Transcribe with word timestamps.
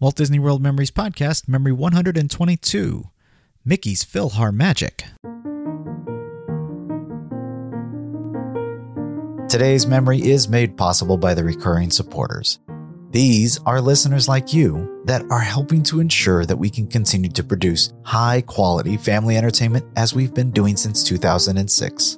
Walt 0.00 0.16
Disney 0.16 0.38
World 0.38 0.62
Memories 0.62 0.90
Podcast, 0.90 1.46
Memory 1.46 1.72
122 1.72 3.10
Mickey's 3.66 4.02
PhilharMagic. 4.02 5.02
Today's 9.50 9.86
memory 9.86 10.22
is 10.22 10.48
made 10.48 10.78
possible 10.78 11.18
by 11.18 11.34
the 11.34 11.44
recurring 11.44 11.90
supporters. 11.90 12.60
These 13.10 13.58
are 13.66 13.78
listeners 13.78 14.26
like 14.26 14.54
you 14.54 15.02
that 15.04 15.22
are 15.30 15.40
helping 15.40 15.82
to 15.82 16.00
ensure 16.00 16.46
that 16.46 16.56
we 16.56 16.70
can 16.70 16.86
continue 16.86 17.30
to 17.32 17.44
produce 17.44 17.92
high 18.02 18.40
quality 18.40 18.96
family 18.96 19.36
entertainment 19.36 19.84
as 19.96 20.14
we've 20.14 20.32
been 20.32 20.50
doing 20.50 20.78
since 20.78 21.04
2006. 21.04 22.16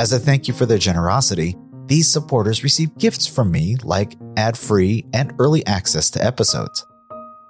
As 0.00 0.12
a 0.12 0.18
thank 0.18 0.48
you 0.48 0.54
for 0.54 0.66
their 0.66 0.76
generosity, 0.76 1.56
these 1.86 2.10
supporters 2.10 2.64
receive 2.64 2.98
gifts 2.98 3.28
from 3.28 3.52
me 3.52 3.76
like 3.84 4.16
ad 4.36 4.58
free 4.58 5.06
and 5.12 5.32
early 5.38 5.64
access 5.66 6.10
to 6.10 6.24
episodes. 6.24 6.84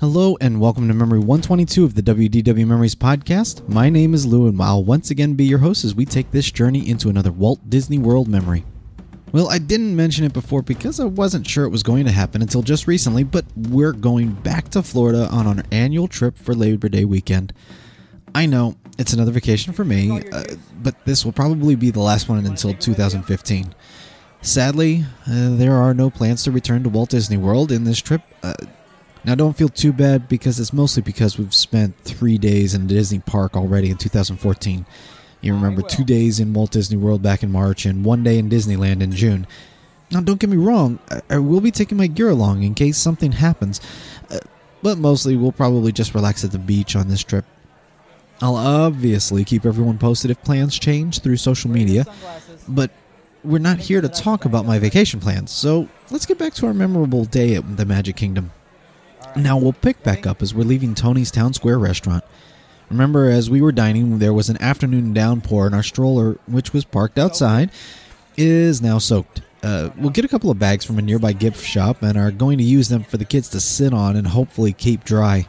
Hello 0.00 0.36
and 0.40 0.60
welcome 0.60 0.86
to 0.86 0.94
Memory 0.94 1.18
122 1.18 1.84
of 1.84 1.96
the 1.96 2.02
WDW 2.02 2.64
Memories 2.64 2.94
podcast. 2.94 3.68
My 3.68 3.90
name 3.90 4.14
is 4.14 4.24
Lou 4.24 4.46
and 4.46 4.62
I'll 4.62 4.84
once 4.84 5.10
again 5.10 5.34
be 5.34 5.44
your 5.44 5.58
host 5.58 5.84
as 5.84 5.92
we 5.92 6.04
take 6.04 6.30
this 6.30 6.52
journey 6.52 6.88
into 6.88 7.08
another 7.08 7.32
Walt 7.32 7.68
Disney 7.68 7.98
World 7.98 8.28
memory. 8.28 8.64
Well, 9.32 9.50
I 9.50 9.58
didn't 9.58 9.96
mention 9.96 10.24
it 10.24 10.32
before 10.32 10.62
because 10.62 11.00
I 11.00 11.04
wasn't 11.06 11.48
sure 11.48 11.64
it 11.64 11.70
was 11.70 11.82
going 11.82 12.04
to 12.04 12.12
happen 12.12 12.42
until 12.42 12.62
just 12.62 12.86
recently, 12.86 13.24
but 13.24 13.44
we're 13.56 13.90
going 13.90 14.34
back 14.34 14.68
to 14.68 14.84
Florida 14.84 15.26
on 15.32 15.48
our 15.48 15.64
annual 15.72 16.06
trip 16.06 16.38
for 16.38 16.54
Labor 16.54 16.88
Day 16.88 17.04
weekend. 17.04 17.52
I 18.36 18.46
know 18.46 18.76
it's 18.98 19.14
another 19.14 19.32
vacation 19.32 19.72
for 19.72 19.84
me, 19.84 20.22
uh, 20.30 20.44
but 20.80 20.94
this 21.06 21.24
will 21.24 21.32
probably 21.32 21.74
be 21.74 21.90
the 21.90 21.98
last 21.98 22.28
one 22.28 22.46
until 22.46 22.72
2015. 22.72 23.74
Sadly, 24.42 25.04
uh, 25.26 25.56
there 25.56 25.74
are 25.74 25.92
no 25.92 26.08
plans 26.08 26.44
to 26.44 26.52
return 26.52 26.84
to 26.84 26.88
Walt 26.88 27.10
Disney 27.10 27.36
World 27.36 27.72
in 27.72 27.82
this 27.82 27.98
trip. 27.98 28.22
Uh, 28.44 28.54
now, 29.24 29.34
don't 29.34 29.56
feel 29.56 29.68
too 29.68 29.92
bad 29.92 30.28
because 30.28 30.60
it's 30.60 30.72
mostly 30.72 31.02
because 31.02 31.38
we've 31.38 31.54
spent 31.54 31.98
three 32.04 32.38
days 32.38 32.74
in 32.74 32.86
Disney 32.86 33.18
Park 33.18 33.56
already 33.56 33.90
in 33.90 33.96
2014. 33.96 34.86
You 35.40 35.54
remember 35.54 35.82
two 35.82 36.04
days 36.04 36.40
in 36.40 36.52
Walt 36.52 36.72
Disney 36.72 36.96
World 36.96 37.22
back 37.22 37.42
in 37.42 37.52
March 37.52 37.84
and 37.84 38.04
one 38.04 38.24
day 38.24 38.38
in 38.38 38.48
Disneyland 38.48 39.02
in 39.02 39.12
June. 39.12 39.46
Now, 40.10 40.20
don't 40.20 40.40
get 40.40 40.50
me 40.50 40.56
wrong, 40.56 40.98
I, 41.10 41.20
I 41.30 41.38
will 41.38 41.60
be 41.60 41.70
taking 41.70 41.98
my 41.98 42.06
gear 42.06 42.30
along 42.30 42.62
in 42.62 42.74
case 42.74 42.96
something 42.96 43.32
happens, 43.32 43.80
uh, 44.30 44.38
but 44.82 44.98
mostly 44.98 45.36
we'll 45.36 45.52
probably 45.52 45.92
just 45.92 46.14
relax 46.14 46.44
at 46.44 46.50
the 46.50 46.58
beach 46.58 46.96
on 46.96 47.08
this 47.08 47.22
trip. 47.22 47.44
I'll 48.40 48.56
obviously 48.56 49.44
keep 49.44 49.66
everyone 49.66 49.98
posted 49.98 50.30
if 50.30 50.42
plans 50.42 50.78
change 50.78 51.20
through 51.20 51.36
social 51.36 51.70
media, 51.70 52.06
but 52.66 52.90
we're 53.44 53.58
not 53.58 53.78
here 53.78 54.00
to 54.00 54.08
talk 54.08 54.44
about 54.44 54.64
my 54.64 54.78
vacation 54.78 55.20
plans, 55.20 55.50
so 55.50 55.88
let's 56.10 56.24
get 56.24 56.38
back 56.38 56.54
to 56.54 56.66
our 56.66 56.74
memorable 56.74 57.24
day 57.24 57.54
at 57.56 57.76
the 57.76 57.84
Magic 57.84 58.16
Kingdom. 58.16 58.52
Now 59.38 59.56
we'll 59.56 59.72
pick 59.72 60.02
back 60.02 60.26
up 60.26 60.42
as 60.42 60.52
we're 60.52 60.64
leaving 60.64 60.96
Tony's 60.96 61.30
Town 61.30 61.54
Square 61.54 61.78
restaurant. 61.78 62.24
Remember, 62.90 63.30
as 63.30 63.48
we 63.48 63.62
were 63.62 63.70
dining, 63.70 64.18
there 64.18 64.32
was 64.32 64.48
an 64.48 64.60
afternoon 64.60 65.14
downpour, 65.14 65.66
and 65.66 65.74
our 65.76 65.82
stroller, 65.82 66.38
which 66.48 66.72
was 66.72 66.84
parked 66.84 67.18
outside, 67.18 67.70
is 68.36 68.82
now 68.82 68.98
soaked. 68.98 69.42
Uh, 69.62 69.90
we'll 69.96 70.10
get 70.10 70.24
a 70.24 70.28
couple 70.28 70.50
of 70.50 70.58
bags 70.58 70.84
from 70.84 70.98
a 70.98 71.02
nearby 71.02 71.32
gift 71.32 71.64
shop 71.64 72.02
and 72.02 72.18
are 72.18 72.32
going 72.32 72.58
to 72.58 72.64
use 72.64 72.88
them 72.88 73.04
for 73.04 73.16
the 73.16 73.24
kids 73.24 73.48
to 73.50 73.60
sit 73.60 73.92
on 73.92 74.16
and 74.16 74.26
hopefully 74.26 74.72
keep 74.72 75.04
dry. 75.04 75.46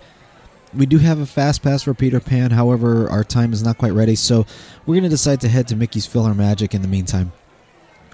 We 0.71 0.85
do 0.85 1.00
have 1.00 1.19
a 1.19 1.25
fast 1.25 1.63
pass 1.63 1.81
for 1.81 1.95
Peter 1.95 2.19
Pan, 2.19 2.51
however, 2.51 3.09
our 3.09 3.23
time 3.23 3.53
is 3.53 3.63
not 3.63 3.79
quite 3.79 3.94
ready, 3.94 4.16
so 4.16 4.45
we're 4.85 4.95
going 4.95 5.03
to 5.03 5.09
decide 5.09 5.41
to 5.41 5.47
head 5.47 5.67
to 5.69 5.75
Mickey's 5.75 6.07
PhilharMagic 6.07 6.75
in 6.75 6.83
the 6.83 6.88
meantime. 6.88 7.31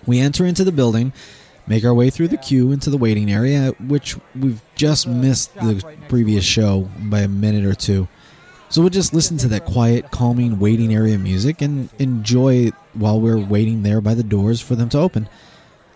We 0.06 0.20
enter 0.20 0.46
into 0.46 0.64
the 0.64 0.72
building 0.72 1.12
make 1.68 1.84
our 1.84 1.94
way 1.94 2.10
through 2.10 2.28
the 2.28 2.38
queue 2.38 2.72
into 2.72 2.90
the 2.90 2.98
waiting 2.98 3.32
area, 3.32 3.72
which 3.80 4.18
we've 4.40 4.62
just 4.76 5.08
missed 5.08 5.54
the 5.56 5.84
previous 6.08 6.46
show 6.46 6.90
by 7.00 7.22
a 7.22 7.28
minute 7.28 7.66
or 7.66 7.76
two. 7.76 8.08
So 8.70 8.82
we'll 8.82 8.90
just 8.90 9.14
listen 9.14 9.38
to 9.38 9.48
that 9.50 9.66
quiet, 9.66 10.12
calming 10.12 10.60
waiting 10.60 10.94
area 10.94 11.18
music 11.18 11.62
and 11.62 11.90
enjoy 12.00 12.68
it 12.68 12.74
while 12.94 13.22
we're 13.22 13.38
waiting 13.38 13.84
there 13.84 14.02
by 14.02 14.14
the 14.16 14.24
doors 14.24 14.60
for 14.60 14.76
them 14.76 14.90
to 14.90 15.00
open. 15.00 15.30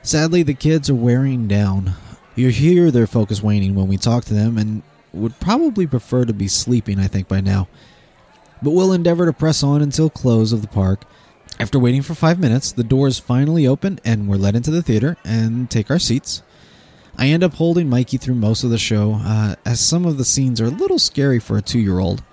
Sadly, 0.01 0.43
the 0.43 0.53
kids 0.53 0.89
are 0.89 0.95
wearing 0.95 1.47
down. 1.47 1.93
You 2.35 2.49
hear 2.49 2.89
their 2.89 3.07
focus 3.07 3.43
waning 3.43 3.75
when 3.75 3.87
we 3.87 3.97
talk 3.97 4.23
to 4.25 4.33
them 4.33 4.57
and 4.57 4.81
would 5.11 5.39
probably 5.39 5.87
prefer 5.87 6.25
to 6.25 6.33
be 6.33 6.47
sleeping, 6.47 6.99
I 6.99 7.07
think, 7.07 7.27
by 7.27 7.41
now. 7.41 7.67
But 8.61 8.71
we'll 8.71 8.93
endeavor 8.93 9.25
to 9.25 9.33
press 9.33 9.63
on 9.63 9.81
until 9.81 10.09
close 10.09 10.53
of 10.53 10.61
the 10.61 10.67
park 10.67 11.03
after 11.59 11.77
waiting 11.77 12.01
for 12.01 12.15
five 12.15 12.39
minutes, 12.39 12.71
the 12.71 12.83
doors 12.83 13.19
finally 13.19 13.67
open 13.67 13.99
and 14.05 14.27
we're 14.27 14.37
let 14.37 14.55
into 14.55 14.71
the 14.71 14.81
theater 14.81 15.17
and 15.25 15.69
take 15.69 15.91
our 15.91 15.99
seats. 15.99 16.41
I 17.17 17.27
end 17.27 17.43
up 17.43 17.55
holding 17.55 17.89
Mikey 17.89 18.17
through 18.17 18.35
most 18.35 18.63
of 18.63 18.69
the 18.69 18.77
show, 18.77 19.19
uh, 19.21 19.55
as 19.65 19.81
some 19.81 20.05
of 20.05 20.17
the 20.17 20.23
scenes 20.23 20.61
are 20.61 20.67
a 20.67 20.69
little 20.69 20.99
scary 20.99 21.37
for 21.37 21.57
a 21.57 21.61
two 21.61 21.79
year 21.79 21.99
old. 21.99 22.23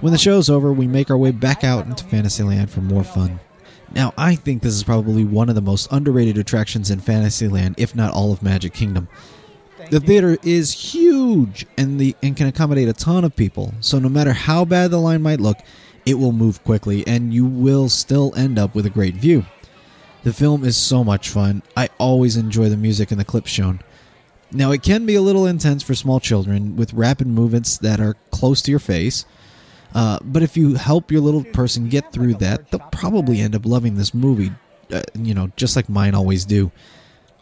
When 0.00 0.12
the 0.12 0.18
show's 0.18 0.48
over, 0.48 0.72
we 0.72 0.86
make 0.86 1.10
our 1.10 1.16
way 1.16 1.32
back 1.32 1.64
out 1.64 1.86
into 1.86 2.04
Fantasyland 2.04 2.70
for 2.70 2.80
more 2.80 3.02
fun. 3.02 3.40
Now, 3.92 4.12
I 4.16 4.36
think 4.36 4.62
this 4.62 4.74
is 4.74 4.84
probably 4.84 5.24
one 5.24 5.48
of 5.48 5.54
the 5.54 5.60
most 5.60 5.90
underrated 5.90 6.38
attractions 6.38 6.90
in 6.90 7.00
Fantasyland, 7.00 7.74
if 7.78 7.94
not 7.96 8.12
all 8.12 8.32
of 8.32 8.42
Magic 8.42 8.72
Kingdom. 8.72 9.08
The 9.90 10.00
theater 10.00 10.36
is 10.42 10.72
huge 10.72 11.66
and 11.76 11.98
the 11.98 12.14
and 12.22 12.36
can 12.36 12.46
accommodate 12.46 12.88
a 12.88 12.92
ton 12.92 13.24
of 13.24 13.34
people. 13.34 13.74
So 13.80 13.98
no 13.98 14.08
matter 14.08 14.32
how 14.32 14.64
bad 14.64 14.90
the 14.90 14.98
line 14.98 15.22
might 15.22 15.40
look, 15.40 15.56
it 16.06 16.14
will 16.14 16.32
move 16.32 16.62
quickly 16.64 17.06
and 17.06 17.32
you 17.32 17.46
will 17.46 17.88
still 17.88 18.32
end 18.36 18.58
up 18.58 18.74
with 18.74 18.86
a 18.86 18.90
great 18.90 19.14
view. 19.14 19.44
The 20.24 20.32
film 20.32 20.64
is 20.64 20.76
so 20.76 21.04
much 21.04 21.28
fun. 21.28 21.62
I 21.76 21.88
always 21.98 22.36
enjoy 22.36 22.68
the 22.68 22.76
music 22.76 23.10
and 23.10 23.20
the 23.20 23.24
clips 23.24 23.50
shown. 23.50 23.80
Now, 24.50 24.72
it 24.72 24.82
can 24.82 25.04
be 25.04 25.14
a 25.14 25.22
little 25.22 25.46
intense 25.46 25.82
for 25.82 25.94
small 25.94 26.20
children 26.20 26.74
with 26.76 26.94
rapid 26.94 27.26
movements 27.26 27.78
that 27.78 28.00
are 28.00 28.16
close 28.30 28.62
to 28.62 28.70
your 28.70 28.80
face. 28.80 29.26
Uh, 29.94 30.18
but 30.22 30.42
if 30.42 30.56
you 30.56 30.74
help 30.74 31.10
your 31.10 31.20
little 31.20 31.44
person 31.44 31.88
get 31.88 32.12
through 32.12 32.34
that, 32.34 32.70
they'll 32.70 32.80
probably 32.92 33.40
end 33.40 33.54
up 33.54 33.64
loving 33.66 33.96
this 33.96 34.14
movie, 34.14 34.50
uh, 34.92 35.02
you 35.14 35.34
know, 35.34 35.50
just 35.56 35.76
like 35.76 35.88
mine 35.88 36.14
always 36.14 36.44
do. 36.44 36.70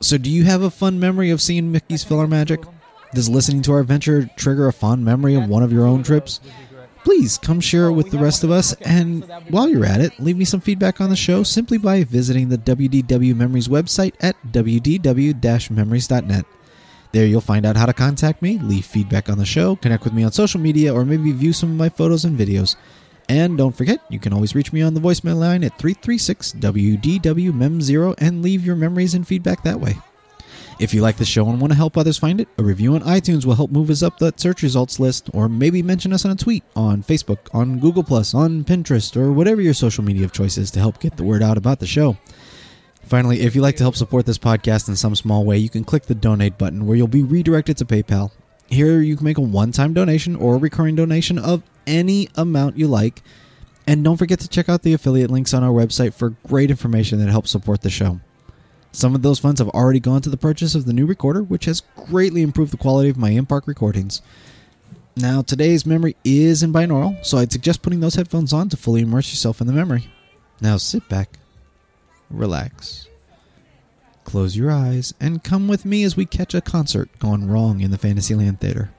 So, 0.01 0.19
do 0.19 0.31
you 0.31 0.45
have 0.45 0.63
a 0.63 0.71
fun 0.71 1.01
memory 1.01 1.31
of 1.31 1.41
seeing 1.41 1.73
Mickey's 1.73 2.05
PhilharMagic? 2.05 2.67
Does 3.15 3.29
listening 3.29 3.63
to 3.63 3.73
our 3.73 3.81
adventure 3.81 4.29
trigger 4.37 4.67
a 4.69 4.73
fond 4.73 5.05
memory 5.05 5.35
of 5.35 5.49
one 5.49 5.63
of 5.63 5.73
your 5.73 5.87
own 5.87 6.03
trips? 6.03 6.41
Please 7.07 7.39
come 7.39 7.61
share 7.61 7.87
it 7.87 7.93
with 7.93 8.11
the 8.11 8.19
rest 8.19 8.43
of 8.43 8.51
us. 8.51 8.73
And 8.83 9.23
while 9.51 9.69
you're 9.69 9.85
at 9.85 10.01
it, 10.01 10.19
leave 10.19 10.37
me 10.37 10.45
some 10.45 10.59
feedback 10.59 11.01
on 11.01 11.09
the 11.09 11.15
show 11.15 11.45
simply 11.45 11.79
by 11.79 12.03
visiting 12.03 12.49
the 12.49 12.59
WDW 12.59 13.33
Memories 13.37 13.69
website 13.69 14.15
at 14.19 14.35
wdw 14.51 15.71
memories.net. 15.71 16.45
There 17.13 17.25
you'll 17.25 17.41
find 17.41 17.65
out 17.65 17.77
how 17.77 17.87
to 17.87 17.93
contact 17.93 18.43
me, 18.43 18.59
leave 18.59 18.85
feedback 18.85 19.29
on 19.29 19.39
the 19.39 19.47
show, 19.47 19.77
connect 19.77 20.03
with 20.03 20.15
me 20.15 20.25
on 20.25 20.33
social 20.33 20.59
media, 20.59 20.93
or 20.93 21.05
maybe 21.05 21.31
view 21.31 21.53
some 21.53 21.71
of 21.71 21.77
my 21.77 21.89
photos 21.89 22.25
and 22.25 22.37
videos. 22.37 22.75
And 23.29 23.57
don't 23.57 23.77
forget, 23.77 24.01
you 24.11 24.19
can 24.19 24.33
always 24.33 24.57
reach 24.57 24.73
me 24.73 24.83
on 24.83 24.95
the 24.95 25.01
voicemail 25.01 25.37
line 25.37 25.63
at 25.63 25.79
336 25.79 26.55
WDW 26.55 27.53
MEM0 27.53 28.17
and 28.19 28.43
leave 28.43 28.67
your 28.67 28.75
memories 28.75 29.15
and 29.15 29.25
feedback 29.25 29.63
that 29.63 29.79
way. 29.79 29.97
If 30.79 30.93
you 30.93 31.01
like 31.01 31.17
the 31.17 31.25
show 31.25 31.49
and 31.49 31.59
want 31.59 31.73
to 31.73 31.77
help 31.77 31.97
others 31.97 32.19
find 32.19 32.39
it, 32.39 32.49
a 32.59 32.63
review 32.63 32.97
on 32.97 33.01
iTunes 33.01 33.47
will 33.47 33.55
help 33.55 33.71
move 33.71 33.89
us 33.89 34.03
up 34.03 34.19
that 34.19 34.39
search 34.39 34.63
results 34.63 35.01
list, 35.01 35.31
or 35.33 35.49
maybe 35.49 35.83
mention 35.83 36.13
us 36.13 36.27
on 36.27 36.33
a 36.33 36.37
tweet 36.37 36.65
on 36.75 37.03
Facebook, 37.03 37.39
on 37.55 37.79
Google, 37.79 38.05
on 38.15 38.63
Pinterest, 38.63 39.17
or 39.17 39.33
whatever 39.33 39.63
your 39.63 39.73
social 39.73 40.05
media 40.05 40.27
of 40.27 40.33
choice 40.33 40.59
is 40.59 40.71
to 40.73 40.79
help 40.79 41.01
get 41.01 41.17
the 41.17 41.25
word 41.25 41.43
out 41.43 41.57
about 41.57 41.81
the 41.81 41.87
show. 41.87 42.19
Finally, 43.07 43.41
if 43.41 43.55
you'd 43.55 43.63
like 43.63 43.77
to 43.77 43.85
help 43.85 43.97
support 43.97 44.27
this 44.27 44.37
podcast 44.37 44.89
in 44.89 44.97
some 44.97 45.17
small 45.17 45.47
way, 45.47 45.57
you 45.57 45.71
can 45.71 45.83
click 45.83 46.05
the 46.05 46.15
donate 46.15 46.59
button 46.59 46.87
where 46.87 46.97
you'll 46.97 47.09
be 47.09 47.23
redirected 47.23 47.79
to 47.79 47.87
PayPal. 47.87 48.31
Here, 48.67 49.01
you 49.01 49.17
can 49.17 49.25
make 49.25 49.39
a 49.39 49.43
one 49.43 49.73
time 49.73 49.95
donation 49.95 50.37
or 50.37 50.57
a 50.57 50.59
recurring 50.59 50.97
donation 50.97 51.39
of 51.39 51.63
any 51.87 52.29
amount 52.35 52.77
you 52.77 52.87
like. 52.87 53.23
And 53.87 54.05
don't 54.05 54.17
forget 54.17 54.41
to 54.41 54.49
check 54.49 54.69
out 54.69 54.83
the 54.83 54.93
affiliate 54.93 55.31
links 55.31 55.55
on 55.55 55.63
our 55.63 55.71
website 55.71 56.13
for 56.13 56.31
great 56.49 56.71
information 56.71 57.19
that 57.21 57.31
helps 57.31 57.51
support 57.51 57.81
the 57.81 57.91
show. 57.91 58.21
Some 58.97 59.15
of 59.15 59.21
those 59.21 59.39
funds 59.39 59.61
have 59.61 59.69
already 59.69 60.01
gone 60.01 60.23
to 60.23 60.31
the 60.31 60.39
purchase 60.39 60.75
of 60.75 60.87
the 60.87 60.93
new 60.95 61.05
recorder, 61.05 61.43
which 61.43 61.67
has 61.67 61.83
greatly 61.97 62.41
improved 62.41 62.73
the 62.73 62.79
quality 62.79 63.11
of 63.11 63.19
my 63.19 63.29
in 63.29 63.45
park 63.45 63.67
recordings. 63.67 64.23
Now, 65.15 65.43
today's 65.43 65.85
memory 65.85 66.17
is 66.25 66.63
in 66.63 66.73
binaural, 66.73 67.23
so 67.23 67.37
I'd 67.37 67.53
suggest 67.53 67.83
putting 67.83 68.01
those 68.01 68.15
headphones 68.15 68.55
on 68.55 68.71
to 68.71 68.77
fully 68.79 69.03
immerse 69.03 69.31
yourself 69.31 69.61
in 69.61 69.67
the 69.67 69.75
memory. 69.75 70.09
Now, 70.63 70.79
sit 70.79 71.07
back 71.11 71.39
relax. 72.31 73.07
Close 74.25 74.57
your 74.57 74.71
eyes 74.71 75.13
and 75.21 75.45
come 75.45 75.69
with 75.69 75.85
me 75.85 76.03
as 76.03 76.17
we 76.17 76.25
catch 76.25 76.55
a 76.55 76.63
concert 76.63 77.11
gone 77.19 77.47
wrong 77.49 77.83
in 77.83 77.91
the 77.91 77.99
Fantasyland 77.99 78.61
Theater. 78.61 78.95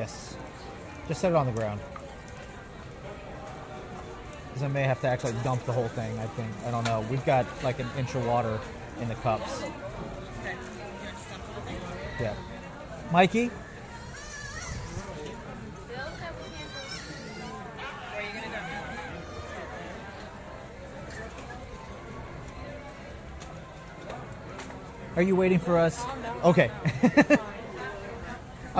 Yes. 0.00 0.34
Just 1.08 1.20
set 1.20 1.30
it 1.30 1.34
on 1.34 1.44
the 1.44 1.52
ground. 1.52 1.78
Because 4.48 4.62
I 4.62 4.68
may 4.68 4.84
have 4.84 4.98
to 5.02 5.08
actually 5.08 5.34
dump 5.44 5.66
the 5.66 5.72
whole 5.72 5.88
thing, 5.88 6.18
I 6.18 6.24
think. 6.24 6.48
I 6.64 6.70
don't 6.70 6.84
know. 6.84 7.04
We've 7.10 7.24
got 7.26 7.44
like 7.62 7.80
an 7.80 7.88
inch 7.98 8.14
of 8.14 8.26
water 8.26 8.58
in 8.98 9.08
the 9.08 9.14
cups. 9.16 9.62
Okay. 9.62 9.68
You 9.68 9.76
want 10.46 11.18
to 11.18 11.28
dump 11.28 11.44
the 11.44 11.52
whole 11.52 11.62
thing? 11.64 11.76
Yeah. 12.18 12.34
Mikey? 13.12 13.50
Are 18.16 18.22
you 18.22 18.32
gonna 18.32 18.48
go? 18.48 18.58
Are 25.16 25.22
you 25.22 25.36
waiting 25.36 25.58
for 25.58 25.76
us? 25.76 26.02
Oh, 26.42 26.48
okay. 26.48 26.70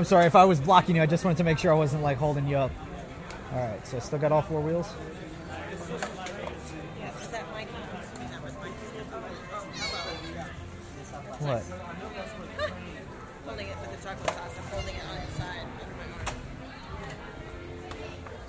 I'm 0.00 0.06
sorry 0.06 0.25
if 0.25 0.35
I 0.35 0.47
was 0.47 0.58
blocking 0.58 0.97
you. 0.97 1.02
I 1.02 1.06
just 1.06 1.26
wanted 1.26 1.37
to 1.37 1.44
make 1.44 1.58
sure 1.58 1.70
I 1.70 1.75
wasn't 1.76 2.02
like 2.02 2.17
holding 2.17 2.49
you 2.49 2.56
up. 2.56 2.70
All 3.52 3.58
right. 3.58 3.87
So 3.87 3.99
still 3.99 4.19
got 4.19 4.32
all 4.32 4.41
four 4.41 4.62
wheels. 4.62 4.87
What? 11.37 11.62
Holding 13.44 13.67
it 13.67 13.76
with 13.79 13.91
the 13.94 14.08
chocolate 14.08 14.31
sauce. 14.31 14.56
I'm 14.56 14.64
holding 14.70 14.94
it 14.94 15.02
on 15.11 15.19
its 15.19 15.37
side 15.37 15.67
under 15.82 15.94
my 15.99 16.05
arm. 16.17 16.37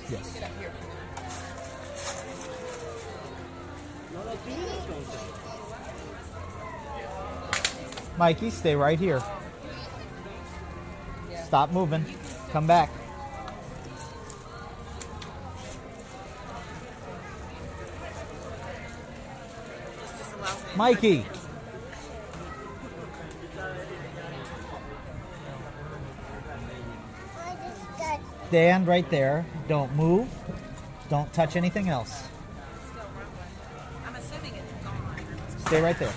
Yes. 0.09 0.39
Mikey, 8.17 8.49
stay 8.51 8.77
right 8.77 8.97
here. 8.97 9.21
Stop 11.51 11.71
moving. 11.73 12.05
Come 12.53 12.65
back. 12.65 12.89
This 19.99 20.17
just 20.17 20.33
allows 20.35 20.63
me. 20.63 20.77
Mikey. 20.77 21.25
Stand 28.47 28.87
right 28.87 29.09
there. 29.09 29.45
Don't 29.67 29.93
move. 29.93 30.29
Don't 31.09 31.33
touch 31.33 31.57
anything 31.57 31.89
else. 31.89 32.29
I'm 34.07 34.15
assuming 34.15 34.53
it's 34.55 34.85
gone. 34.85 35.25
Stay 35.67 35.81
right 35.81 35.99
there. 35.99 36.13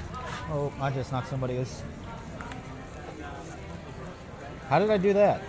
Oh, 0.50 0.72
I 0.80 0.90
just 0.92 1.10
knocked 1.10 1.26
somebody 1.26 1.58
else. 1.58 1.82
How 4.74 4.80
did 4.80 4.90
I 4.90 4.98
do 4.98 5.12
that? 5.12 5.40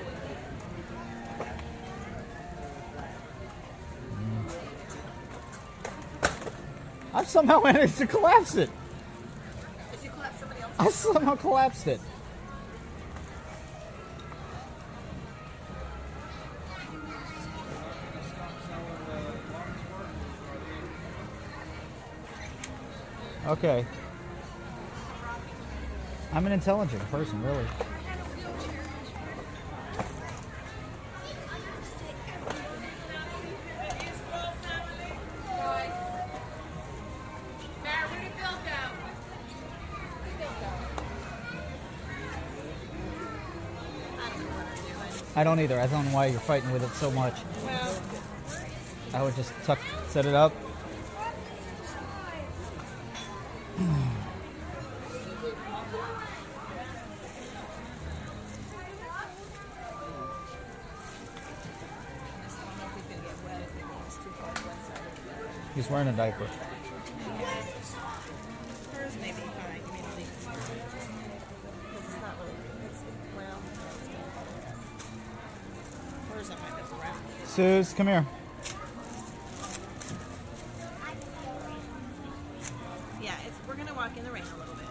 I 7.11 7.23
somehow 7.23 7.59
managed 7.63 7.97
to 7.97 8.05
collapse 8.05 8.53
it. 8.53 8.69
Did 9.93 10.03
you 10.03 10.09
collapse? 10.11 10.43
I 10.77 10.89
somehow 10.91 11.35
collapsed 11.37 11.87
it. 11.87 11.99
Okay. 23.47 23.87
I'm 26.31 26.45
an 26.45 26.51
intelligent 26.51 27.01
person, 27.09 27.41
really. 27.41 27.65
I 45.37 45.43
don't 45.43 45.59
either. 45.59 45.79
I 45.79 45.87
don't 45.87 46.05
know 46.05 46.15
why 46.15 46.27
you're 46.27 46.39
fighting 46.39 46.71
with 46.71 46.83
it 46.83 46.91
so 46.91 47.11
much. 47.11 47.35
I 49.13 49.21
would 49.21 49.35
just 49.35 49.51
tuck, 49.65 49.79
set 50.07 50.25
it 50.25 50.33
up. 50.33 50.53
He's 65.75 65.89
wearing 65.89 66.07
a 66.07 66.13
wet 66.13 66.64
Suze, 77.55 77.93
come 77.93 78.07
here. 78.07 78.25
Yeah, 83.21 83.33
we're 83.65 83.75
going 83.75 83.87
to 83.87 83.93
walk 83.93 84.17
in 84.17 84.25
the 84.25 84.31
rain 84.31 84.43
a 84.43 84.59
little 84.59 84.75
bit. 84.75 84.85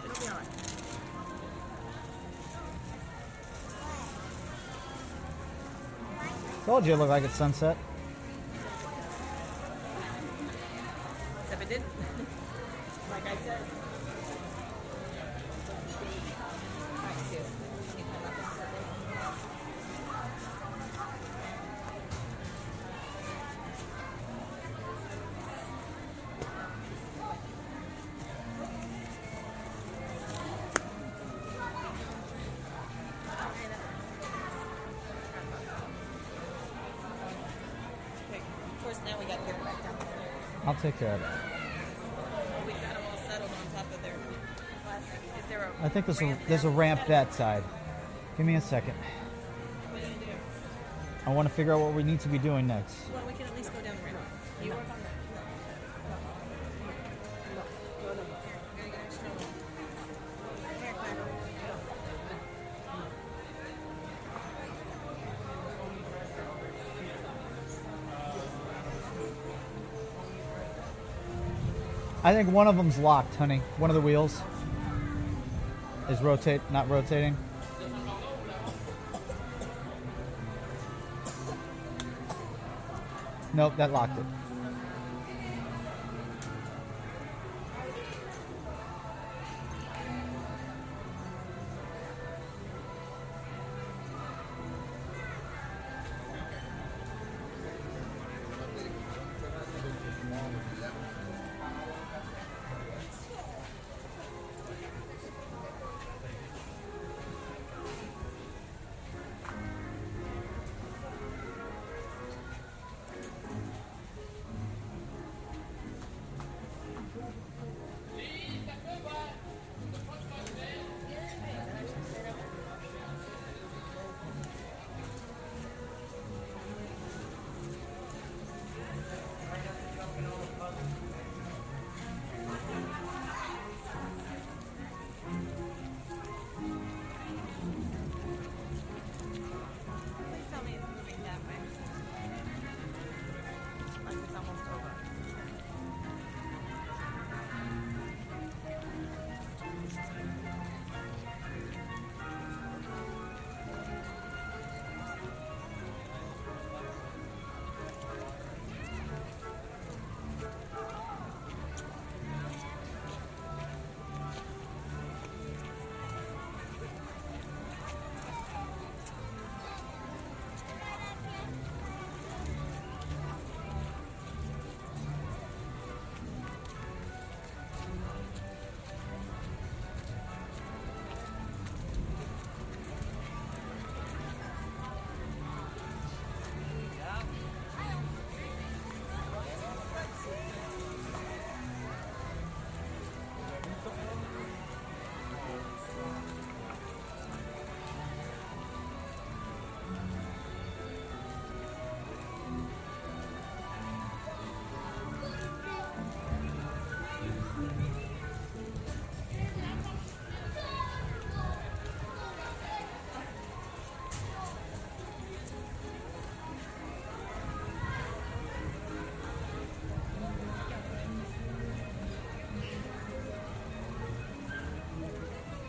Told 6.64 6.87
you 6.87 6.94
it 6.94 6.97
looked 6.97 7.11
like 7.11 7.25
it's 7.25 7.35
sunset. 7.35 7.76
Is 40.94 41.00
there 45.48 45.60
a 45.60 45.84
I 45.84 45.88
think 45.88 46.06
there's 46.06 46.20
a 46.20 46.24
ramp 46.24 46.40
there's 46.46 46.64
a 46.64 46.70
ramp 46.70 47.00
that 47.08 47.34
side. 47.34 47.64
Give 48.36 48.46
me 48.46 48.54
a 48.54 48.60
second. 48.60 48.94
What 48.94 50.02
are 50.02 50.06
you 50.06 50.14
gonna 50.14 50.26
do? 50.26 50.32
I 51.26 51.30
want 51.30 51.48
to 51.48 51.54
figure 51.54 51.72
out 51.72 51.80
what 51.80 51.94
we 51.94 52.04
need 52.04 52.20
to 52.20 52.28
be 52.28 52.38
doing 52.38 52.68
next. 52.68 52.94
Well, 53.12 53.22
we 53.26 53.32
can 53.32 53.46
at 53.46 53.56
least 53.56 53.72
go 53.72 53.80
down 53.80 53.96
the 53.96 54.02
ramp. 54.02 54.18
You 54.62 54.70
work 54.70 54.78
on 54.78 54.86
that. 54.86 55.23
I 72.24 72.32
think 72.32 72.50
one 72.50 72.66
of 72.66 72.76
them's 72.76 72.96
locked, 72.96 73.34
honey. 73.34 73.60
One 73.76 73.90
of 73.90 73.94
the 73.94 74.00
wheels 74.00 74.40
is 76.08 76.22
rotate, 76.22 76.62
not 76.70 76.88
rotating. 76.88 77.36
Nope, 83.52 83.76
that 83.76 83.92
locked 83.92 84.18
it. 84.18 84.24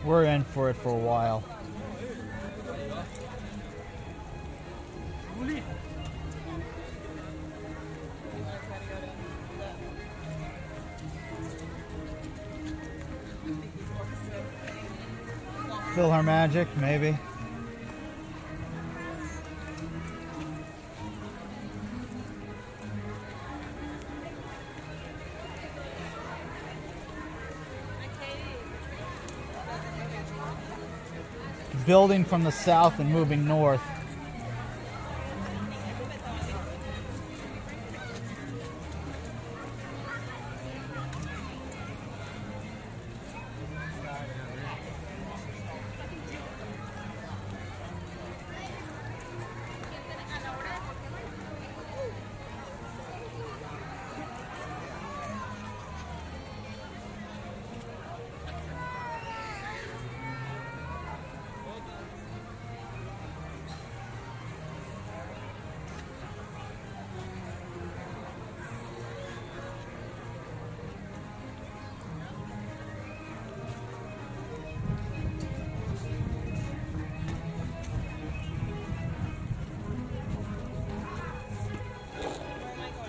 We're 0.06 0.22
in 0.22 0.44
for 0.44 0.70
it 0.70 0.76
for 0.76 0.90
a 0.90 0.94
while. 0.94 1.42
PhilharMagic, 15.96 16.68
maybe. 16.76 17.18
Building 31.86 32.24
from 32.24 32.42
the 32.42 32.50
south 32.50 32.98
and 32.98 33.12
moving 33.12 33.46
north. 33.46 33.80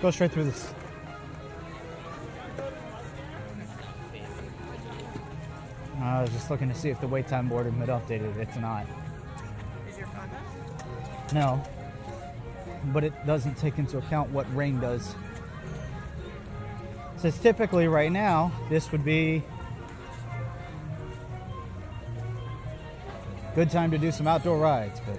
Go 0.00 0.10
straight 0.12 0.30
through 0.30 0.44
this. 0.44 0.72
I 6.00 6.22
was 6.22 6.30
just 6.30 6.50
looking 6.50 6.68
to 6.68 6.74
see 6.74 6.88
if 6.88 7.00
the 7.00 7.08
wait 7.08 7.26
time 7.26 7.48
board 7.48 7.66
had 7.66 7.78
been 7.78 7.88
updated. 7.88 8.36
It's 8.36 8.56
not. 8.56 8.86
Is 9.88 9.98
your 9.98 10.06
phone 10.08 10.30
up? 10.30 11.32
No. 11.32 11.62
But 12.92 13.04
it 13.04 13.12
doesn't 13.26 13.56
take 13.56 13.78
into 13.78 13.98
account 13.98 14.30
what 14.30 14.46
rain 14.54 14.80
does. 14.80 15.14
Says 17.16 17.36
typically 17.40 17.88
right 17.88 18.12
now, 18.12 18.52
this 18.70 18.92
would 18.92 19.04
be 19.04 19.42
good 23.56 23.70
time 23.70 23.90
to 23.90 23.98
do 23.98 24.12
some 24.12 24.28
outdoor 24.28 24.58
rides, 24.58 25.00
but 25.04 25.18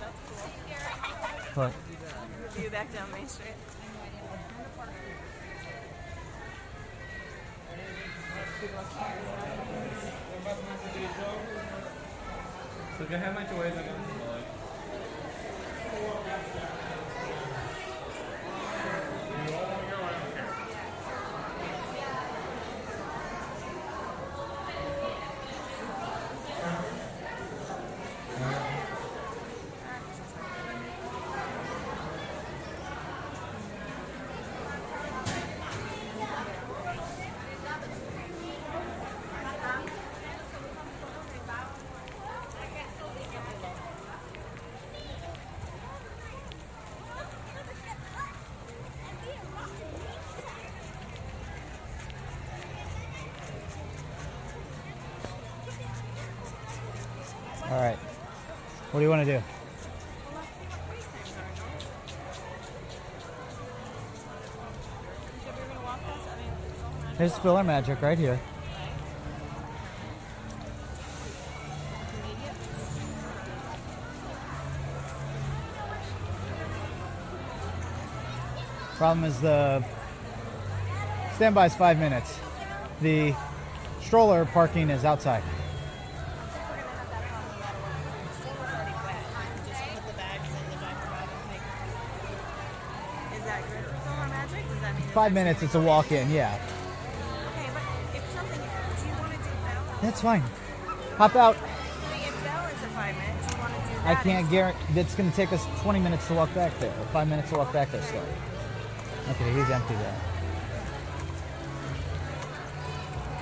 That's 0.00 0.20
cool. 1.54 1.70
But 1.70 1.72
View 2.56 2.70
back 2.70 2.92
down 2.92 3.10
Main 3.12 3.28
Street. 3.28 3.54
So 12.98 13.04
can 13.04 13.14
I 13.14 13.18
have 13.18 13.34
my 13.34 13.44
toys 13.44 13.72
and 13.76 14.15
what 58.96 59.00
do 59.00 59.04
you 59.04 59.10
want 59.10 59.26
to 59.26 59.30
do? 59.30 59.32
You 59.32 59.42
said 65.44 65.54
we 65.54 65.60
were 65.60 65.68
gonna 65.68 65.84
walk 65.84 66.00
past. 66.02 66.26
I 66.32 66.40
mean, 66.40 66.50
it's 66.72 66.82
all 66.82 66.88
around. 67.04 67.18
Here's 67.18 67.32
PhilharMagic 67.34 68.00
right 68.00 68.18
here. 68.18 68.40
Problem 78.96 79.24
is 79.26 79.38
the 79.42 79.84
standby 81.34 81.66
is 81.66 81.76
five 81.76 81.98
minutes. 81.98 82.38
The 83.02 83.34
stroller 84.00 84.46
parking 84.46 84.88
is 84.88 85.04
outside. 85.04 85.42
Is 93.34 93.42
that 93.44 93.62
good 93.68 93.84
for 93.84 93.96
Solar 94.08 94.28
Magic? 94.28 94.68
Does 94.68 94.80
that 94.80 94.94
mean 94.94 95.04
it's 95.04 95.05
Five 95.16 95.32
minutes, 95.32 95.62
it's 95.62 95.74
a 95.74 95.80
walk 95.80 96.12
in, 96.12 96.30
yeah. 96.30 96.60
Okay, 97.48 97.70
but 97.72 97.82
if 98.14 98.22
something, 98.34 98.60
do 98.60 99.08
you 99.08 99.14
want 99.16 99.32
to 99.32 99.38
do 99.38 99.44
Bell? 99.64 99.98
That's 100.02 100.20
fine. 100.20 100.42
Hop 101.16 101.34
out. 101.36 101.56
I 101.56 102.18
if 102.18 102.44
Bell 102.44 102.66
is 102.66 102.72
a 102.82 102.88
five 102.92 103.16
minutes, 103.16 103.50
you 103.50 103.58
want 103.58 103.72
to 103.72 103.80
do 103.80 103.94
that? 103.94 104.06
I 104.06 104.14
can't 104.22 104.50
guarantee 104.50 105.00
it's 105.00 105.14
going 105.14 105.30
to 105.30 105.34
take 105.34 105.54
us 105.54 105.64
20 105.80 106.00
minutes 106.00 106.28
to 106.28 106.34
walk 106.34 106.52
back 106.52 106.78
there, 106.80 106.90
or 107.00 107.06
five 107.06 107.28
minutes 107.28 107.48
to 107.48 107.56
walk 107.56 107.72
back 107.72 107.90
there 107.92 108.02
still. 108.02 108.20
Okay, 109.30 109.54
he's 109.54 109.70
empty 109.70 109.94
there. 109.94 110.20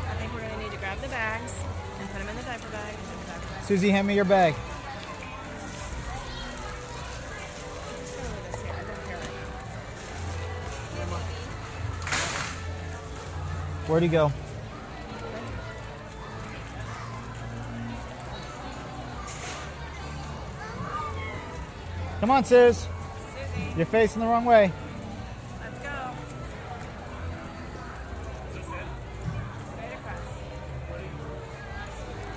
I 0.07 0.15
think 0.15 0.33
we're 0.33 0.43
gonna 0.43 0.63
need 0.63 0.71
to 0.71 0.79
grab 0.79 1.01
the 1.01 1.09
bags 1.09 1.55
and 1.99 2.09
put 2.11 2.21
them 2.21 2.29
in 2.29 2.37
the 2.37 2.43
diaper 2.45 2.69
bag 2.69 2.95
and 2.95 3.05
put 3.09 3.19
the 3.19 3.33
diaper 3.33 3.49
bag. 3.49 3.65
Susie, 3.65 3.91
hand 3.91 4.07
me 4.07 4.15
your 4.15 4.25
bag. 4.25 4.55
Where'd 13.95 14.03
he 14.03 14.09
go? 14.09 14.33
Come 22.19 22.33
on, 22.33 22.45
Suze. 22.45 22.89
Susie, 22.89 22.89
You're 23.77 23.87
facing 23.87 24.23
the 24.23 24.27
wrong 24.27 24.45
way. 24.47 24.73
let's 25.61 25.79
go. 25.79 26.11
Straight 29.71 29.93
across. 29.93 30.27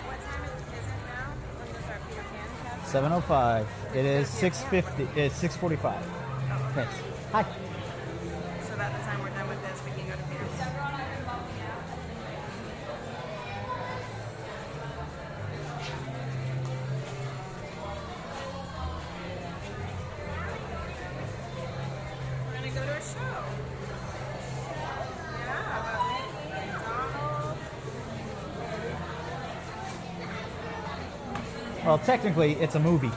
What 0.06 0.22
time 0.26 0.44
is, 0.46 0.62
is 0.62 0.86
it 0.86 1.02
now? 1.08 1.34
When 1.58 1.68
does 1.74 1.90
our 1.90 2.00
Peter 2.08 2.22
Pan 2.22 2.50
cast? 2.82 2.92
705. 2.92 3.68
It 3.96 4.06
is 4.06 4.30
650. 4.30 5.20
It's 5.20 5.36
645. 5.38 6.06
Thanks. 6.76 6.94
Hi. 7.32 7.67
Technically, 32.08 32.54
it's 32.54 32.76
a 32.76 32.80
movie. 32.80 33.10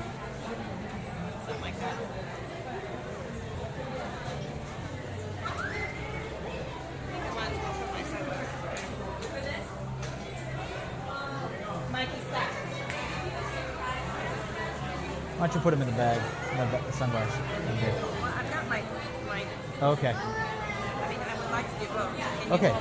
Why 15.38 15.46
don't 15.46 15.55
you 15.55 15.61
put 15.61 15.72
him 15.72 15.83
in 15.83 15.87
the 15.87 15.92
bag? 15.92 16.20
The, 16.57 16.64
the 16.85 16.92
sunglasses. 16.92 17.33
Okay. 17.76 17.92
Well, 17.92 18.24
I've 18.24 18.50
got 18.50 18.68
my, 18.68 18.83
my, 19.29 19.44
Okay. 19.83 20.12
I 20.12 21.09
mean, 21.09 21.20
I 21.20 21.37
would 21.38 21.50
like 21.53 21.68
to 21.79 21.87
both. 21.94 22.50
Okay. 22.59 22.74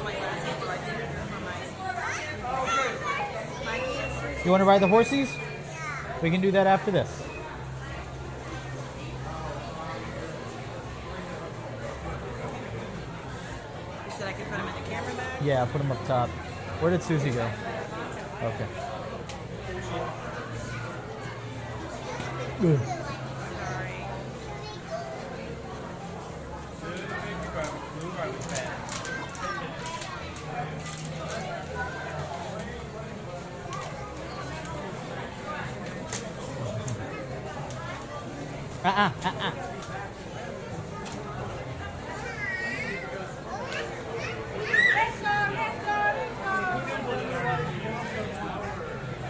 You 4.43 4.49
want 4.51 4.61
to 4.61 4.65
ride 4.65 4.81
the 4.81 4.87
horsies? 4.87 5.48
We 6.21 6.29
can 6.29 6.41
do 6.41 6.51
that 6.51 6.67
after 6.67 6.91
this. 6.91 7.23
You 14.05 14.11
said 14.11 14.27
I 14.27 14.33
could 14.33 14.47
put 14.49 14.59
in 14.59 14.65
the 14.65 14.89
camera 14.89 15.13
bag? 15.15 15.45
Yeah, 15.45 15.65
put 15.65 15.77
them 15.77 15.91
up 15.91 16.05
top. 16.05 16.29
Where 16.81 16.91
did 16.91 17.03
Susie 17.03 17.31
go? 17.31 17.49
Okay. 18.43 18.67
Good. 22.61 22.98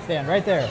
Stand 0.05 0.27
right 0.27 0.43
there. 0.43 0.67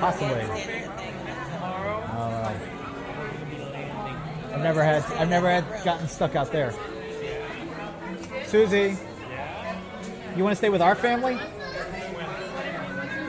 Possibly. 0.00 0.40
Uh, 2.08 2.52
I've 5.18 5.21
never 5.32 5.48
had 5.48 5.82
gotten 5.82 6.06
stuck 6.08 6.36
out 6.36 6.52
there. 6.52 6.74
Susie, 8.44 8.98
you 10.36 10.44
want 10.44 10.52
to 10.52 10.56
stay 10.56 10.68
with 10.68 10.82
our 10.82 10.94
family? 10.94 11.38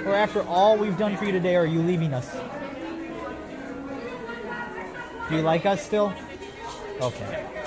Or 0.06 0.14
after 0.14 0.44
all 0.44 0.78
we've 0.78 0.98
done 0.98 1.16
for 1.16 1.24
you 1.24 1.32
today, 1.32 1.56
are 1.56 1.66
you 1.66 1.82
leaving 1.82 2.14
us? 2.14 2.30
Do 5.30 5.38
you 5.38 5.44
like 5.44 5.66
us 5.66 5.82
still? 5.82 6.14
Okay. 7.00 7.63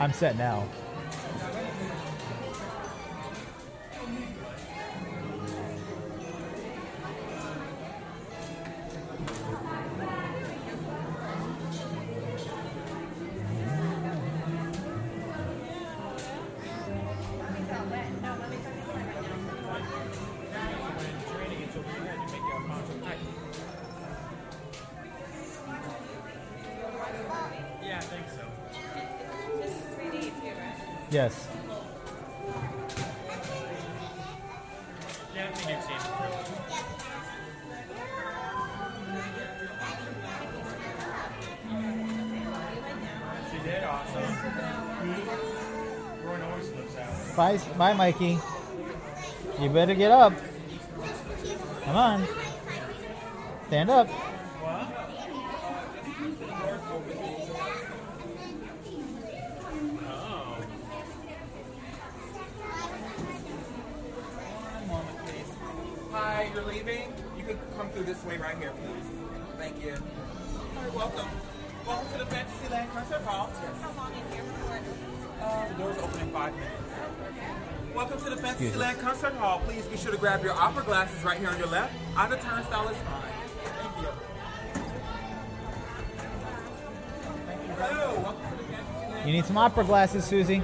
I'm 0.00 0.14
set 0.14 0.38
now. 0.38 0.66
Mikey. 48.00 48.38
You 49.60 49.68
better 49.68 49.94
get 49.94 50.10
up. 50.10 50.32
Come 51.84 51.96
on. 51.96 52.26
Stand 53.66 53.90
up. 53.90 54.08
Hi, 66.10 66.50
you're 66.54 66.64
leaving? 66.64 67.12
You 67.36 67.44
can 67.44 67.58
come 67.76 67.90
through 67.90 68.04
this 68.04 68.24
way 68.24 68.38
right 68.38 68.56
here, 68.56 68.72
please. 68.72 69.04
Thank 69.58 69.84
you. 69.84 69.92
All 69.92 70.82
right, 70.82 70.94
welcome. 70.94 71.28
Welcome 71.86 72.12
to 72.12 72.18
the 72.18 72.24
Fantasyland 72.24 72.90
Concert 72.94 73.20
Hall. 73.26 73.50
How 73.82 73.92
long 73.92 74.12
in 74.14 74.32
here 74.32 74.44
before 74.44 74.76
it 74.76 74.82
Uh, 75.42 75.68
the 75.68 75.74
doors 75.74 75.98
open 75.98 76.20
in 76.22 76.30
five 76.30 76.54
minutes. 76.54 76.89
Welcome 77.94 78.18
to 78.22 78.30
the 78.30 78.36
Fantasyland 78.36 79.00
Concert 79.00 79.34
Hall. 79.34 79.60
Please 79.66 79.84
be 79.86 79.96
sure 79.96 80.12
to 80.12 80.18
grab 80.18 80.44
your 80.44 80.52
opera 80.52 80.84
glasses 80.84 81.24
right 81.24 81.36
here 81.38 81.48
on 81.48 81.58
your 81.58 81.66
left. 81.66 81.92
Either 82.16 82.36
turnstile 82.36 82.88
is 82.88 82.96
fine. 82.98 83.32
Thank 83.64 83.98
you. 84.00 84.08
Hello, 87.78 88.20
welcome 88.22 88.50
to 88.50 88.56
the 88.56 88.62
Fantasyland. 88.62 89.26
You 89.26 89.32
need 89.32 89.44
some 89.44 89.58
opera 89.58 89.84
glasses, 89.84 90.24
Susie. 90.24 90.62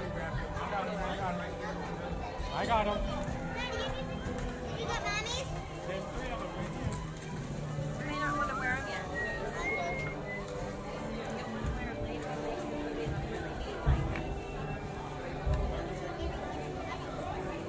I 2.54 2.64
got 2.64 2.86
him. 2.86 2.96
You 2.96 3.15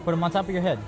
Put 0.07 0.11
them 0.11 0.23
on 0.23 0.31
top 0.31 0.45
of 0.47 0.51
your 0.51 0.61
head. 0.61 0.79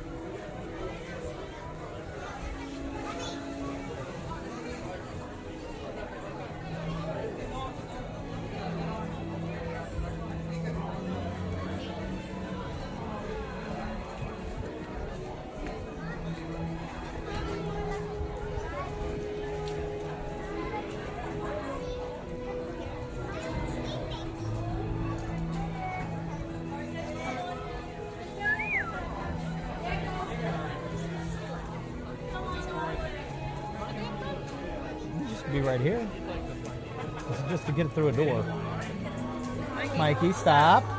This 37.27 37.39
is 37.39 37.49
just 37.49 37.65
to 37.65 37.71
get 37.71 37.91
through 37.91 38.09
a 38.09 38.11
door. 38.11 38.45
Mikey, 39.97 40.31
stop. 40.33 40.98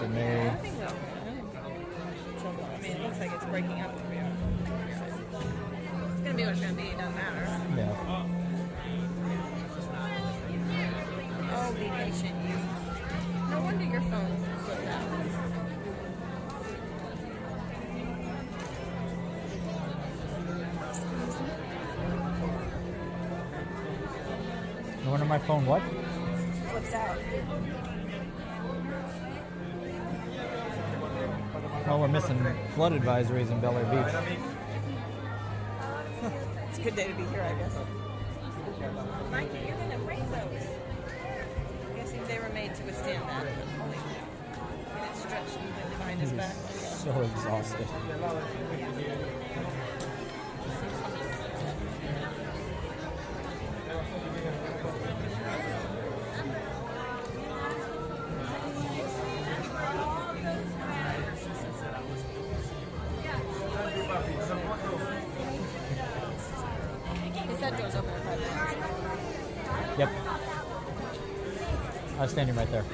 It 0.00 0.10
may. 0.10 0.48
I 0.48 0.50
think 0.54 0.76
so. 0.76 0.86
So, 2.38 2.46
I 2.46 2.80
mean, 2.80 2.92
it 2.92 3.02
looks 3.02 3.18
like 3.18 3.32
it's 3.32 3.44
breaking 3.46 3.80
up 3.80 3.92
over 3.92 4.12
here. 4.12 4.30
It's 6.12 6.20
gonna 6.22 6.34
be 6.36 6.44
what 6.44 6.52
it's 6.52 6.60
gonna 6.60 6.74
be. 6.74 6.82
It 6.82 6.98
doesn't 6.98 7.16
matter. 7.16 7.44
Yeah. 7.76 8.26
Oh, 11.50 11.72
be 11.72 11.88
patient, 11.88 12.36
you. 12.46 12.56
No 13.50 13.56
wonder 13.60 13.84
your 13.84 14.02
phone 14.02 14.36
flipped 14.64 14.86
out. 14.86 15.02
No 25.04 25.10
wonder 25.10 25.26
my 25.26 25.38
phone. 25.40 25.66
What? 25.66 25.82
Flips 26.70 26.94
out. 26.94 27.18
Oh, 31.90 31.96
we're 31.96 32.08
missing 32.08 32.38
flood 32.74 32.92
advisories 32.92 33.50
in 33.50 33.62
Belleair 33.62 33.90
Beach. 33.90 34.14
It's 36.68 36.78
a 36.78 36.82
good 36.82 36.96
day 36.96 37.08
to 37.08 37.14
be 37.14 37.24
here, 37.24 37.40
I 37.40 37.54
guess. 37.54 37.78
Mikey, 39.30 39.58
you're 39.66 39.76
gonna 39.78 39.96
break 40.04 40.20
those. 40.30 40.66
I'm 41.88 41.96
guessing 41.96 42.22
they 42.26 42.38
were 42.38 42.50
made 42.50 42.74
to 42.74 42.82
withstand 42.84 43.22
that. 43.22 43.46
Holy 43.46 43.96
cow. 43.96 44.02
And 44.96 45.10
it's 45.10 45.20
stretched 45.20 45.54
completely 45.54 45.96
behind 45.96 46.20
his 46.20 46.32
back. 46.32 46.52
So 46.52 47.20
exhausted. 47.22 47.86
Standing 72.28 72.54
right 72.54 72.70
there. 72.70 72.84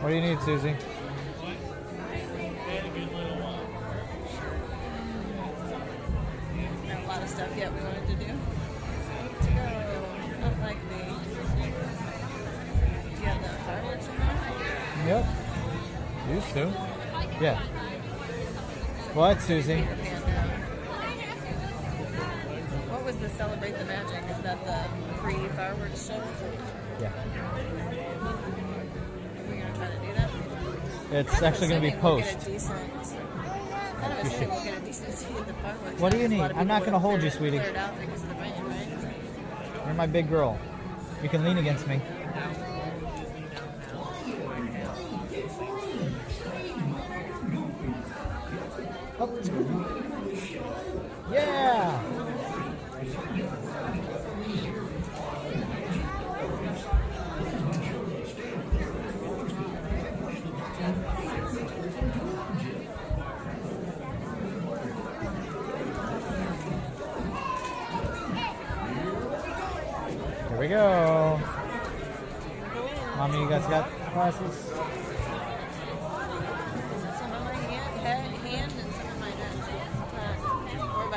What 0.00 0.10
do 0.10 0.14
you 0.14 0.20
need, 0.20 0.40
Susie? 0.42 0.76
Got 6.86 7.02
a 7.02 7.06
lot 7.08 7.22
of 7.22 7.28
stuff 7.28 7.56
yet 7.56 7.72
we 7.74 7.80
wanted 7.80 8.06
to 8.06 8.14
do. 8.14 8.26
To 8.26 9.50
go. 9.50 9.64
Not 10.40 10.60
like 10.60 10.78
the. 10.88 10.98
Do 10.98 11.62
you 13.10 13.26
have 13.26 13.42
the 13.42 13.48
fireworks 13.64 14.06
in 14.06 14.14
there? 14.18 14.36
Yep. 15.08 15.24
Used 16.30 16.52
to. 16.54 16.64
Yeah. 17.40 17.60
What, 19.14 19.40
Susie? 19.40 19.72
Your 19.72 19.82
hand 19.82 20.24
down. 20.26 20.48
What 22.88 23.02
was 23.04 23.16
the 23.16 23.28
celebrate 23.30 23.76
the 23.76 23.84
magic? 23.84 24.22
Is 24.30 24.38
that 24.42 24.64
the 24.64 24.78
pre 25.18 25.34
fireworks 25.48 26.06
show? 26.06 26.22
Yeah. 27.00 27.12
It's 31.10 31.42
actually 31.42 31.68
going 31.68 31.82
to 31.82 31.90
be 31.90 31.96
post. 31.96 32.38
get 32.38 32.46
a 32.46 32.50
decent. 32.50 32.78
Kind 34.00 34.12
of 34.12 34.26
assuming 34.26 34.50
we'll 34.50 34.64
get 34.64 34.78
a 34.78 34.80
decent 34.80 35.14
seat 35.14 35.36
at 35.36 35.46
the 35.46 35.52
fireworks. 35.54 36.00
What 36.00 36.12
do 36.12 36.18
you 36.18 36.28
because 36.28 36.38
a 36.38 36.42
lot 36.42 36.50
need? 36.52 36.60
I'm 36.60 36.68
not 36.68 36.84
gonna 36.84 36.98
hold 36.98 37.22
you, 37.22 37.30
sweetie. 37.30 37.58
Cleared 37.58 37.76
out 37.76 37.98
because 37.98 38.22
of 38.22 38.28
the 38.28 38.34
rain, 38.36 38.52
right? 38.62 39.86
You're 39.86 39.94
my 39.94 40.06
big 40.06 40.28
girl. 40.28 40.58
You 41.22 41.28
can 41.28 41.42
lean 41.44 41.58
against 41.58 41.86
me. 41.88 42.00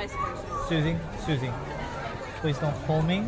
Vice 0.01 0.15
versa. 0.15 0.65
Susie, 0.67 0.97
Susie, 1.25 1.51
please 2.41 2.57
don't 2.57 2.85
pull 2.85 3.01
me. 3.03 3.23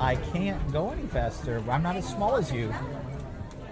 I 0.00 0.16
can't 0.16 0.72
go 0.72 0.90
any 0.90 1.06
faster. 1.08 1.62
I'm 1.70 1.82
not 1.82 1.96
as 1.96 2.08
small 2.08 2.36
as 2.36 2.52
you. 2.52 2.72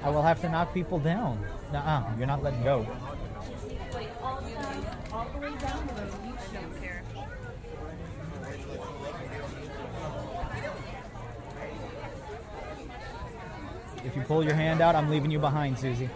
I 0.02 0.10
will 0.10 0.22
have 0.22 0.40
to 0.42 0.48
knock 0.48 0.72
people 0.72 0.98
down. 0.98 1.44
Nuh-uh, 1.72 2.16
you're 2.16 2.26
not 2.26 2.42
letting 2.42 2.62
go. 2.62 2.86
If 14.04 14.16
you 14.16 14.22
pull 14.22 14.44
your 14.44 14.54
hand 14.54 14.80
out, 14.80 14.94
I'm 14.94 15.10
leaving 15.10 15.30
you 15.30 15.38
behind, 15.38 15.78
Susie. 15.78 16.08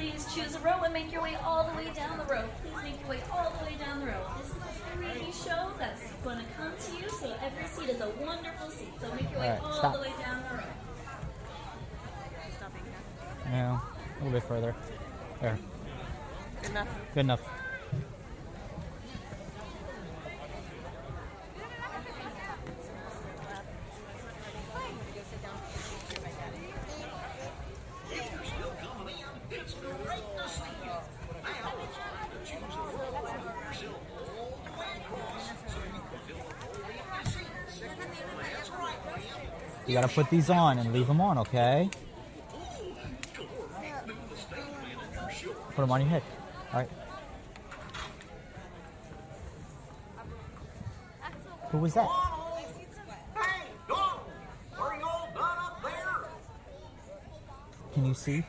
Please 0.00 0.34
choose 0.34 0.54
a 0.54 0.60
row 0.60 0.80
and 0.82 0.94
make 0.94 1.12
your 1.12 1.20
way 1.20 1.36
all 1.44 1.68
the 1.68 1.76
way 1.76 1.92
down 1.92 2.16
the 2.16 2.24
row. 2.24 2.44
Please 2.62 2.82
make 2.82 3.00
your 3.00 3.10
way 3.10 3.20
all 3.30 3.52
the 3.58 3.64
way 3.66 3.76
down 3.78 4.00
the 4.00 4.06
row. 4.06 4.26
This 4.38 4.48
is 4.48 4.56
a 4.56 4.96
3D 4.96 5.44
show 5.44 5.72
that's 5.78 6.10
going 6.24 6.38
to 6.38 6.44
come 6.56 6.72
to 6.78 6.96
you, 6.96 7.06
so 7.10 7.34
every 7.44 7.66
seat 7.66 7.90
is 7.90 8.00
a 8.00 8.08
wonderful 8.24 8.70
seat. 8.70 8.94
So 8.98 9.12
make 9.14 9.30
your 9.30 9.40
way 9.40 9.48
All 9.48 9.54
right, 9.56 9.62
all 9.62 9.72
stop. 9.74 9.94
the 9.94 10.00
way 10.00 10.12
down 10.18 10.42
the 10.48 10.56
row. 10.56 10.64
Stop 12.56 12.72
being 12.72 12.84
here. 12.86 13.52
Yeah, 13.52 13.78
a 13.78 14.24
little 14.24 14.32
bit 14.32 14.48
further. 14.48 14.74
There, 15.42 15.58
Good 17.20 17.26
enough. 17.26 17.40
You 39.86 39.94
gotta 39.94 40.08
put 40.08 40.30
these 40.30 40.48
on 40.48 40.78
and 40.78 40.94
leave 40.94 41.06
them 41.06 41.20
on, 41.20 41.36
okay? 41.36 41.90
Put 45.74 45.76
them 45.76 45.92
on 45.92 46.00
your 46.00 46.08
head. 46.08 46.22
All 46.72 46.78
right. 46.78 47.09
Who 51.70 51.78
was 51.78 51.94
that? 51.94 52.08
Hey, 53.36 53.62
Donald! 53.86 54.20
Are 54.76 54.96
you 54.98 55.04
all 55.06 55.28
done 55.32 55.58
up 55.58 55.82
there? 55.82 56.28
Can 57.92 58.06
you 58.06 58.14
see? 58.14 58.44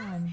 on. 0.00 0.29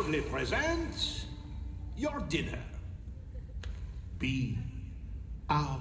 proudly 0.00 0.20
presents 0.22 1.26
your 1.94 2.20
dinner. 2.30 2.58
Be 4.18 4.56
our 5.50 5.78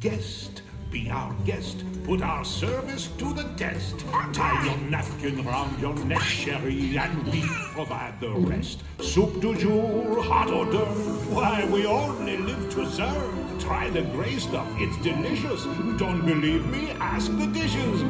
guest. 0.00 0.62
Be 0.90 1.10
our 1.10 1.34
guest. 1.44 1.84
Put 2.04 2.22
our 2.22 2.46
service 2.46 3.08
to 3.18 3.34
the 3.34 3.42
test. 3.56 3.98
Tie 4.32 4.64
your 4.64 4.78
napkin 4.90 5.44
round 5.44 5.78
your 5.78 5.94
neck, 6.06 6.18
chérie, 6.20 6.96
and 6.96 7.30
we 7.30 7.42
provide 7.74 8.18
the 8.20 8.30
rest. 8.30 8.84
Soup 9.00 9.38
du 9.38 9.54
jour, 9.54 10.22
hot 10.22 10.48
hors 10.48 10.70
d'oeuvre. 10.70 11.34
Why, 11.34 11.68
we 11.70 11.84
only 11.84 12.38
live 12.38 12.70
to 12.70 12.86
serve. 12.86 13.60
Try 13.60 13.90
the 13.90 14.02
gray 14.16 14.38
stuff, 14.38 14.66
it's 14.78 14.96
delicious. 15.02 15.64
Don't 15.98 16.24
believe 16.24 16.64
me? 16.68 16.92
Ask 17.00 17.36
the 17.36 17.48
dishes. 17.48 18.02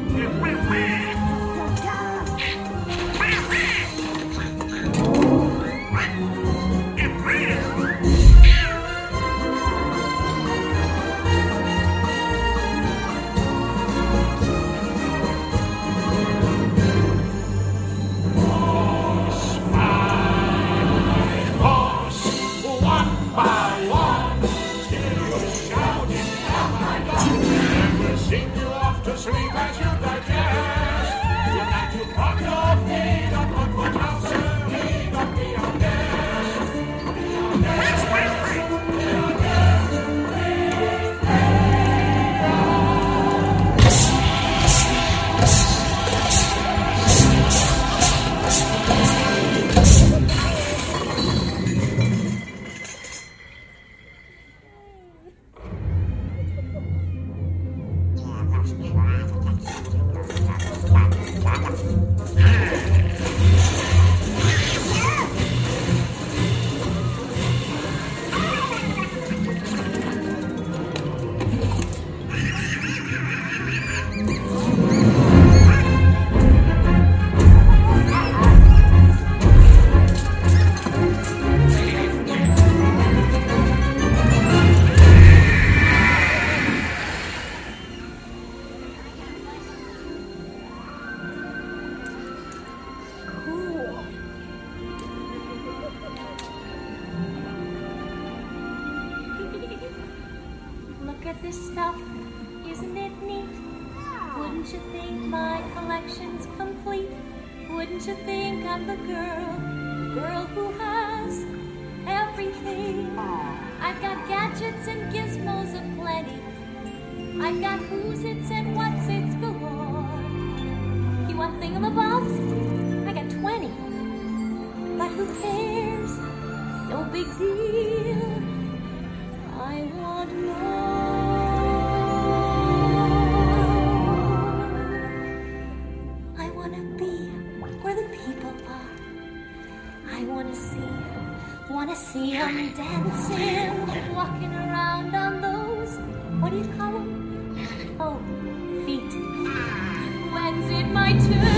I 151.08 151.12
turn? 151.12 151.57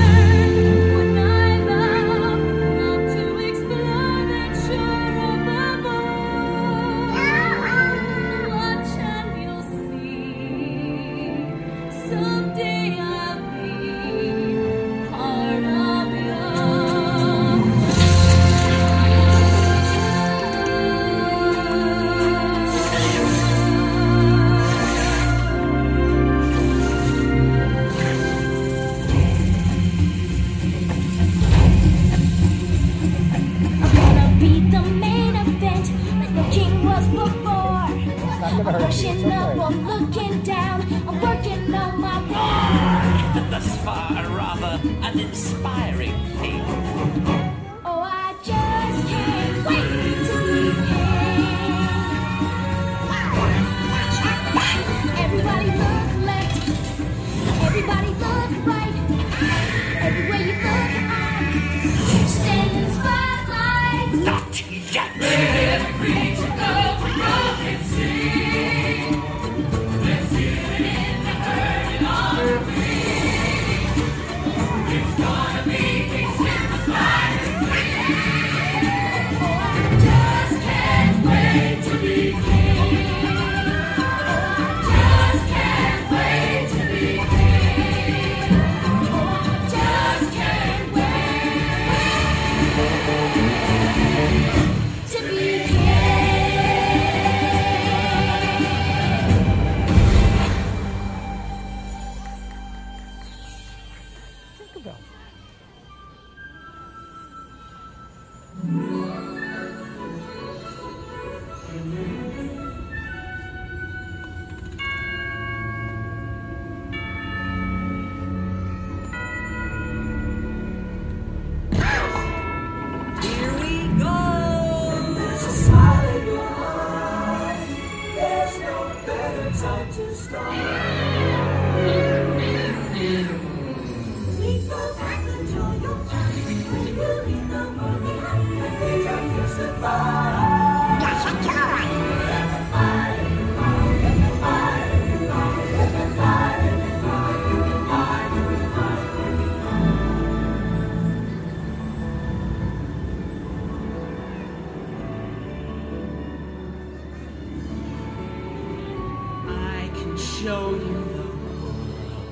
show 160.43 160.71
you 160.71 160.79
the 160.79 161.29
world, 161.43 162.27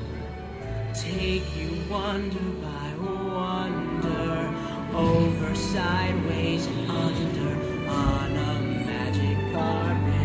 take 0.95 1.45
you 1.55 1.71
wonder 1.91 2.39
by 2.63 2.89
wonder, 3.05 4.55
over, 4.95 5.55
sideways, 5.55 6.67
and 6.69 6.91
under, 6.91 7.91
on 7.91 8.33
a 8.35 8.61
magic 8.87 9.53
carpet. 9.53 10.18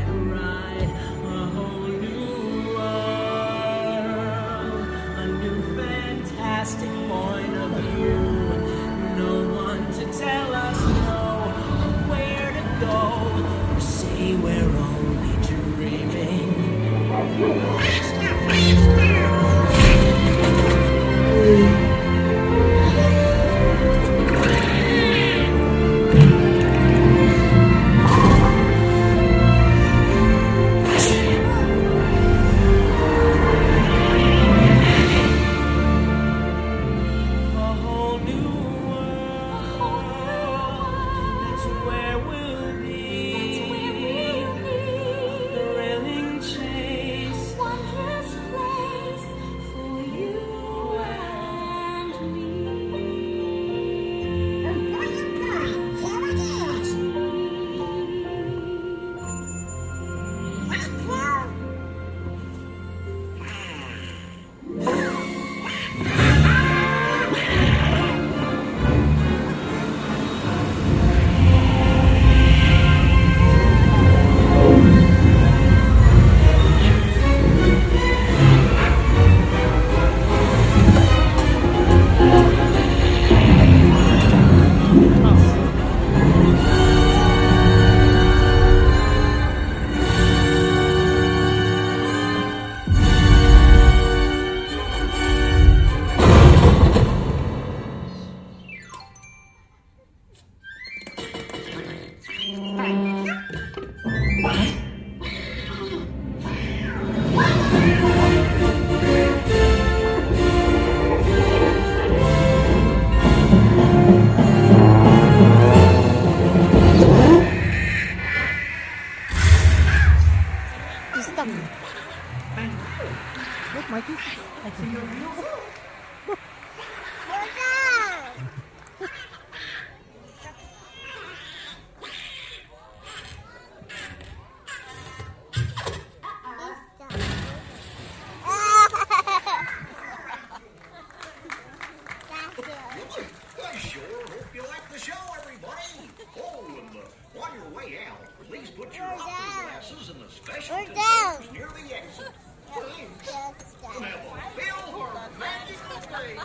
We're 150.69 150.85
containers 150.85 151.51
near 151.51 151.67
the 151.67 151.95
exit. 151.95 152.31
Thanks. 152.73 153.29
Have 153.33 154.93
or 154.95 155.13
magical 155.37 155.99
day. 156.09 156.37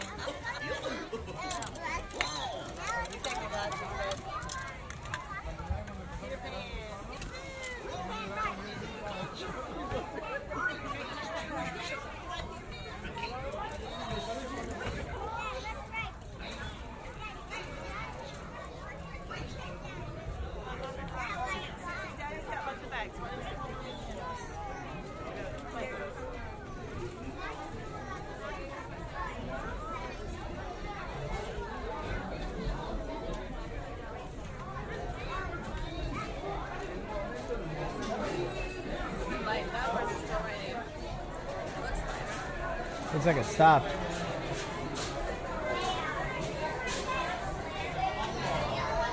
Like 43.29 43.37
it 43.37 43.45
stopped. 43.45 43.95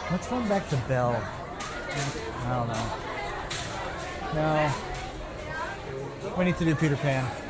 Let's 0.09 0.31
run 0.31 0.47
back 0.47 0.69
to 0.69 0.77
Bell. 0.87 1.21
I 2.45 2.55
don't 2.55 2.67
know. 2.69 2.87
No. 4.35 4.73
We 6.37 6.45
need 6.45 6.55
to 6.57 6.63
do 6.63 6.75
Peter 6.75 6.95
Pan. 6.95 7.44